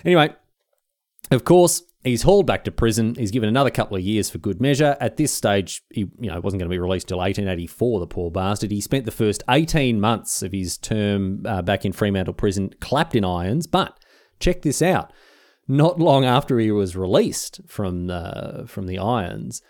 [0.05, 0.35] Anyway,
[1.31, 3.17] of course, He's hauled back to prison.
[3.17, 4.97] He's given another couple of years for good measure.
[5.01, 7.99] At this stage, he you know wasn't going to be released till 1884.
[7.99, 8.71] The poor bastard.
[8.71, 13.17] He spent the first 18 months of his term uh, back in Fremantle prison, clapped
[13.17, 13.67] in irons.
[13.67, 13.99] But
[14.39, 15.13] check this out:
[15.67, 19.61] not long after he was released from the, from the irons,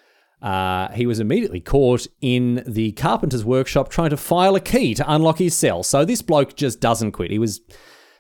[0.43, 5.11] uh, he was immediately caught in the carpenter's workshop trying to file a key to
[5.11, 5.83] unlock his cell.
[5.83, 7.31] So this bloke just doesn't quit.
[7.31, 7.63] He was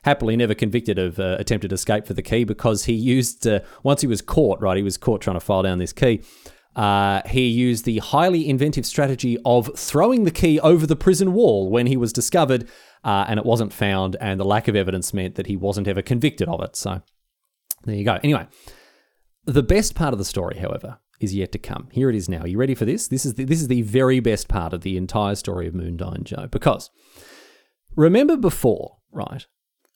[0.06, 4.00] happily never convicted of uh, attempted escape for the key because he used, uh, once
[4.00, 6.22] he was caught, right, he was caught trying to file down this key.
[6.76, 11.68] Uh, he used the highly inventive strategy of throwing the key over the prison wall
[11.68, 12.68] when he was discovered,
[13.02, 16.02] uh, and it wasn't found, and the lack of evidence meant that he wasn't ever
[16.02, 16.76] convicted of it.
[16.76, 17.02] So
[17.82, 18.20] there you go.
[18.22, 18.46] Anyway,
[19.44, 21.88] the best part of the story, however, is yet to come.
[21.90, 22.42] Here it is now.
[22.42, 23.08] Are you ready for this?
[23.08, 26.22] This is the, this is the very best part of the entire story of Moondyne
[26.22, 26.90] Joe because
[27.96, 29.46] remember before, right?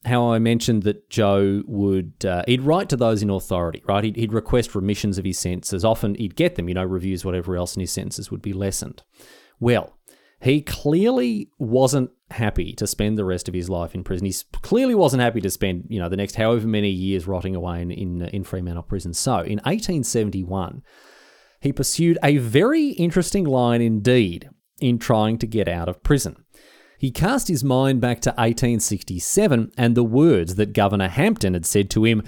[0.04, 4.02] How I mentioned that Joe would uh, he'd write to those in authority, right?
[4.02, 5.84] He'd, he'd, request remissions of his sentences.
[5.84, 9.02] Often he'd get them, you know, reviews, whatever else, and his sentences would be lessened.
[9.58, 9.98] Well,
[10.40, 14.24] he clearly wasn't happy to spend the rest of his life in prison.
[14.24, 17.82] He clearly wasn't happy to spend, you know, the next however many years rotting away
[17.82, 19.12] in in, in Fremantle prison.
[19.12, 20.82] So, in 1871,
[21.60, 24.48] he pursued a very interesting line indeed
[24.80, 26.44] in trying to get out of prison.
[27.00, 31.88] He cast his mind back to 1867 and the words that Governor Hampton had said
[31.90, 32.22] to him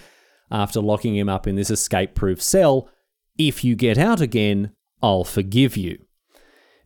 [0.50, 2.88] after locking him up in this escape proof cell
[3.37, 5.98] If you get out again, I'll forgive you.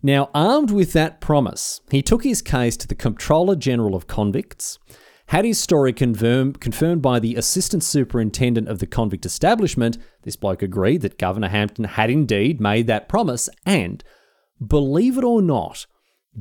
[0.02, 4.80] Now, armed with that promise, he took his case to the Comptroller General of Convicts,
[5.26, 9.96] had his story confirm, confirmed by the Assistant Superintendent of the convict establishment.
[10.22, 14.02] This bloke agreed that Governor Hampton had indeed made that promise, and,
[14.64, 15.86] believe it or not,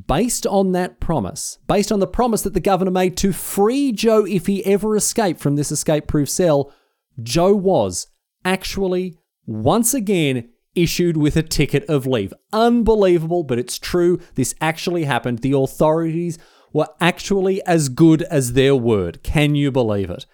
[0.08, 4.26] based on that promise, based on the promise that the governor made to free Joe
[4.26, 6.74] if he ever escaped from this escape proof cell,
[7.22, 8.08] Joe was
[8.44, 12.34] actually once again issued with a ticket of leave.
[12.52, 14.20] Unbelievable, but it's true.
[14.36, 15.40] This actually happened.
[15.40, 16.38] The authorities
[16.74, 19.24] were actually as good as their word.
[19.24, 20.26] Can you believe it?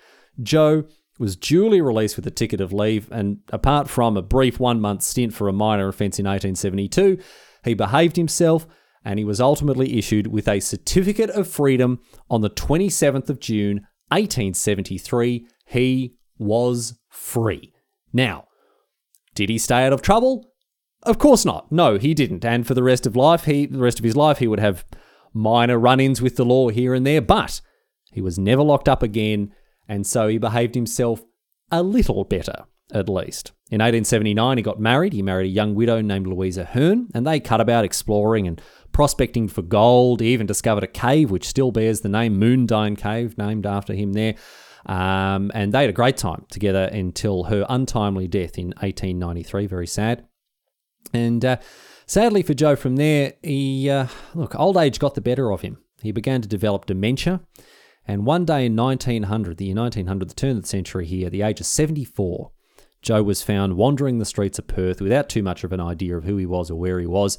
[0.41, 0.85] Joe
[1.19, 5.03] was duly released with a ticket of leave, and apart from a brief one month
[5.03, 7.19] stint for a minor offence in 1872,
[7.63, 8.65] he behaved himself
[9.03, 13.87] and he was ultimately issued with a certificate of freedom on the 27th of June,
[14.09, 15.47] 1873.
[15.65, 17.73] He was free.
[18.13, 18.45] Now,
[19.35, 20.51] did he stay out of trouble?
[21.03, 21.71] Of course not.
[21.71, 22.45] No, he didn't.
[22.45, 24.85] And for the rest of life, he the rest of his life he would have
[25.33, 27.61] minor run-ins with the law here and there, but
[28.11, 29.53] he was never locked up again,
[29.87, 31.23] and so he behaved himself
[31.71, 33.51] a little better at least.
[33.71, 35.13] In 1879, he got married.
[35.13, 39.47] He married a young widow named Louisa Hearn, and they cut about exploring and prospecting
[39.47, 40.19] for gold.
[40.19, 44.13] He even discovered a cave which still bears the name Moondyne Cave, named after him
[44.13, 44.35] there.
[44.85, 49.67] Um, and they had a great time together until her untimely death in 1893.
[49.67, 50.25] Very sad.
[51.13, 51.57] And uh,
[52.05, 55.77] sadly for Joe, from there, he uh, look old age got the better of him.
[56.01, 57.41] He began to develop dementia.
[58.07, 61.31] And one day in 1900, the year 1900, the turn of the century here, at
[61.31, 62.51] the age of 74,
[63.01, 66.23] Joe was found wandering the streets of Perth without too much of an idea of
[66.23, 67.37] who he was or where he was.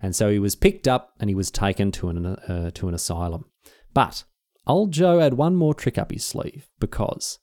[0.00, 2.94] And so he was picked up and he was taken to an, uh, to an
[2.94, 3.46] asylum.
[3.94, 4.24] But
[4.66, 7.38] old Joe had one more trick up his sleeve because,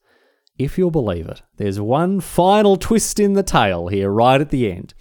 [0.58, 4.72] if you'll believe it, there's one final twist in the tale here right at the
[4.72, 4.94] end.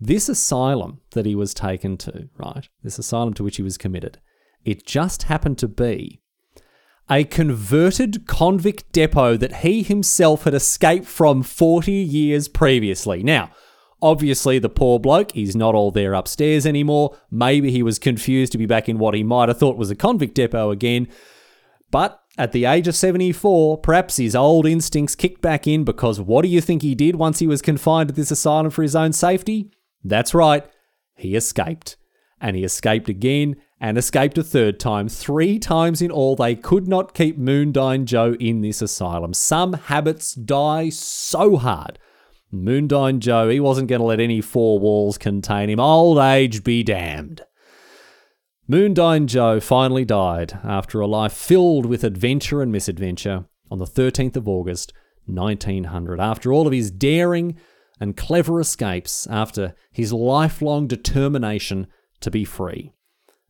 [0.00, 4.18] This asylum that he was taken to, right, this asylum to which he was committed,
[4.64, 6.22] it just happened to be
[7.10, 13.22] a converted convict depot that he himself had escaped from 40 years previously.
[13.22, 13.50] Now,
[14.04, 17.16] Obviously, the poor bloke, he's not all there upstairs anymore.
[17.30, 19.96] Maybe he was confused to be back in what he might have thought was a
[19.96, 21.08] convict depot again.
[21.90, 26.42] But at the age of 74, perhaps his old instincts kicked back in because what
[26.42, 29.14] do you think he did once he was confined to this asylum for his own
[29.14, 29.70] safety?
[30.02, 30.66] That's right,
[31.16, 31.96] he escaped.
[32.42, 35.08] And he escaped again and escaped a third time.
[35.08, 39.34] Three times in all, they could not keep Moondyne Joe in this asylum.
[39.34, 41.98] Some habits die so hard
[42.54, 45.80] Moondyne Joe, he wasn't going to let any four walls contain him.
[45.80, 47.42] Old age be damned.
[48.68, 54.36] Moondyne Joe finally died after a life filled with adventure and misadventure on the 13th
[54.36, 54.92] of August,
[55.26, 56.20] 1900.
[56.20, 57.56] After all of his daring
[58.00, 61.86] and clever escapes, after his lifelong determination
[62.20, 62.92] to be free.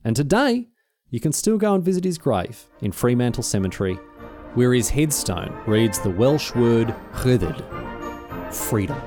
[0.05, 0.69] And today,
[1.09, 3.95] you can still go and visit his grave in Fremantle Cemetery,
[4.53, 7.65] where his headstone reads the Welsh word Rhyddid,
[8.53, 9.01] freedom.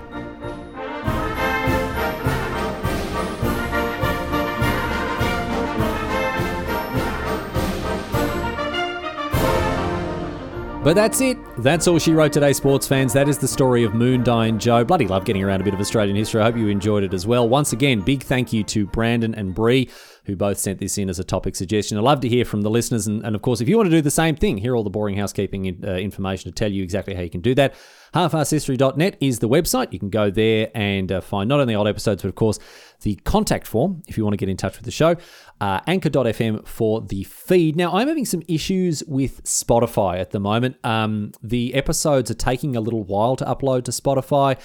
[10.83, 11.37] But that's it.
[11.57, 13.11] That's all she wrote today, sports fans.
[13.11, 14.85] That is the story of Moondyne Joe.
[14.85, 16.39] Bloody love getting around a bit of Australian history.
[16.39, 17.49] I hope you enjoyed it as well.
[17.49, 19.89] Once again, big thank you to Brandon and Bree
[20.27, 21.97] who both sent this in as a topic suggestion.
[21.97, 23.07] I love to hear from the listeners.
[23.07, 24.89] And, and of course, if you want to do the same thing, hear all the
[24.89, 27.73] boring housekeeping in, uh, information to tell you exactly how you can do that.
[28.13, 29.91] Halfarsedhistory.net is the website.
[29.91, 32.59] You can go there and uh, find not only old episodes, but of course,
[33.01, 35.15] the contact form if you want to get in touch with the show.
[35.61, 37.75] Uh, anchor.fm for the feed.
[37.75, 40.77] Now, I'm having some issues with Spotify at the moment.
[40.83, 44.59] Um, the episodes are taking a little while to upload to Spotify.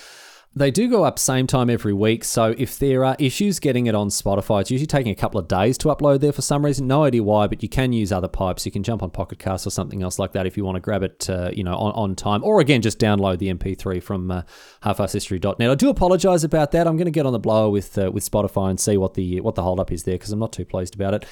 [0.54, 3.94] They do go up same time every week, so if there are issues getting it
[3.94, 6.86] on Spotify, it's usually taking a couple of days to upload there for some reason.
[6.86, 8.66] No idea why, but you can use other pipes.
[8.66, 10.80] You can jump on Pocket Cast or something else like that if you want to
[10.80, 12.44] grab it, uh, you know, on, on time.
[12.44, 14.42] Or again, just download the MP3 from uh,
[14.84, 15.70] halfarsedhistory.net.
[15.70, 16.86] I do apologise about that.
[16.86, 19.40] I'm going to get on the blower with uh, with Spotify and see what the
[19.40, 21.24] what the holdup is there because I'm not too pleased about it.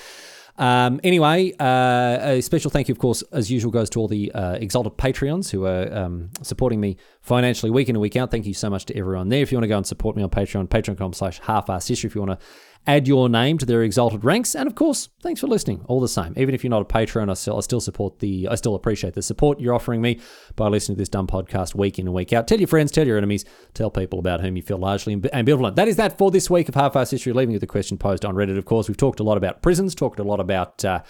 [0.61, 4.31] Um, anyway, uh, a special thank you, of course, as usual, goes to all the
[4.33, 8.31] uh, exalted Patreons who are um, supporting me financially week in and week out.
[8.31, 9.41] Thank you so much to everyone there.
[9.41, 12.09] If you want to go and support me on Patreon, patreon.com slash half history.
[12.09, 12.47] If you want to
[12.87, 14.55] add your name to their exalted ranks.
[14.55, 16.33] And of course, thanks for listening all the same.
[16.37, 19.15] Even if you're not a patron, I still, I still support the, I still appreciate
[19.15, 20.21] the support you're offering me
[20.57, 22.49] by listening to this dumb podcast week in and week out.
[22.49, 25.77] Tell your friends, tell your enemies, tell people about whom you feel largely ambivalent.
[25.77, 28.35] That is that for this week of Half-Arsed History, leaving you the question posed on
[28.35, 28.59] Reddit.
[28.59, 31.01] Of course, we've talked a lot about prisons, talked a lot about uh,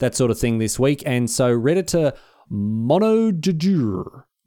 [0.00, 1.02] that sort of thing this week.
[1.06, 2.16] And so Redditor
[2.50, 3.32] Mono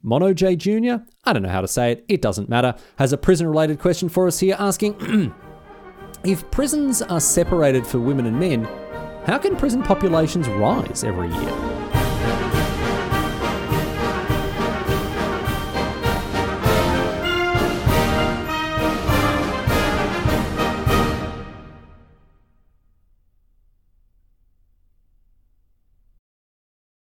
[0.04, 3.18] Mono J Jr., I don't know how to say it, it doesn't matter, has a
[3.18, 5.34] prison related question for us here asking
[6.26, 8.64] If prisons are separated for women and men,
[9.28, 11.95] how can prison populations rise every year?